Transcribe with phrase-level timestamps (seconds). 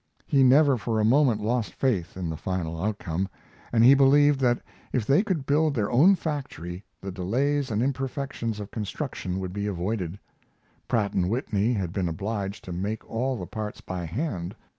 [0.25, 3.29] He never for a moment lost faith in the final outcome,
[3.71, 4.59] and he believed that
[4.91, 9.67] if they could build their own factory the delays and imperfections of construction would be
[9.67, 10.17] avoided.
[10.87, 14.55] Pratt & Whitney had been obliged to make all the parts by hand.